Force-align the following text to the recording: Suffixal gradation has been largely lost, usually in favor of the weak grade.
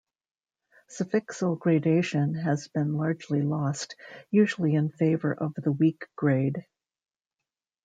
Suffixal 0.89 1.59
gradation 1.59 2.33
has 2.33 2.67
been 2.69 2.95
largely 2.95 3.43
lost, 3.43 3.95
usually 4.31 4.73
in 4.73 4.89
favor 4.89 5.31
of 5.31 5.53
the 5.55 5.71
weak 5.71 6.07
grade. 6.15 6.65